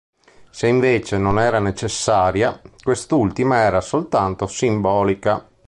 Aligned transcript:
Se, 0.49 0.65
invece, 0.65 1.19
non 1.19 1.37
era 1.39 1.59
necessaria, 1.59 2.59
quest'ultima 2.81 3.57
era 3.59 3.81
soltanto 3.81 4.47
simbolica. 4.47 5.47